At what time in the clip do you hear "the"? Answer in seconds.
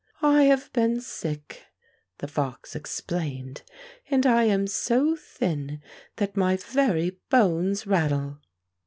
2.17-2.27